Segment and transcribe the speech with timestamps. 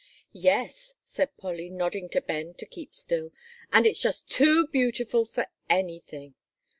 [0.33, 3.31] "Yes," said Polly, nodding to Ben to keep still;
[3.71, 6.33] "and it's just too beautiful for anything."